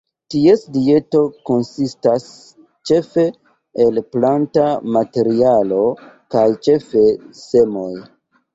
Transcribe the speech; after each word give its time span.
Ties 0.33 0.61
dieto 0.77 1.19
konsistas 1.49 2.25
ĉefe 2.91 3.27
el 3.87 4.01
planta 4.17 4.65
materialo 4.97 5.85
kaj 6.37 6.49
ĉefe 6.69 7.09
semoj. 7.45 7.89